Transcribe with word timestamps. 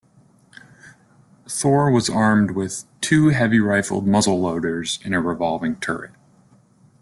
"Thor" 1.47 1.91
was 1.91 2.09
armed 2.09 2.55
with 2.55 2.85
two 3.01 3.27
heavy 3.27 3.59
rifled 3.59 4.07
muzzleloaders 4.07 4.99
in 5.05 5.13
a 5.13 5.21
revolving 5.21 5.75
turret. 5.75 6.09